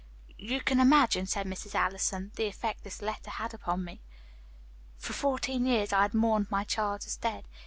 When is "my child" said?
6.49-7.03